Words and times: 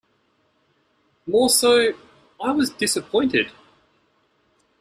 More 1.27 1.47
so, 1.51 1.93
I 2.43 2.51
was 2.53 2.71
disappointed. 2.71 3.51